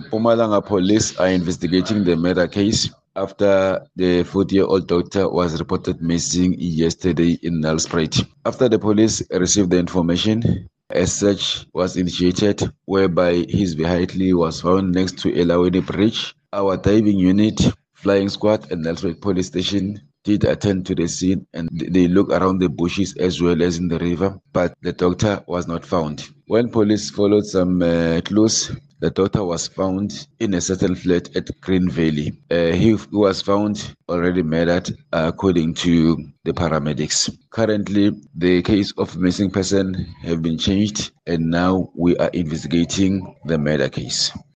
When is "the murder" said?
2.04-2.48, 43.46-43.88